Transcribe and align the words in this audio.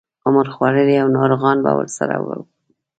عمر 0.25 0.45
خوړلي 0.53 0.95
او 1.03 1.07
ناروغان 1.17 1.57
به 1.65 1.71
ورسره 1.79 2.15
وو. 2.25 2.37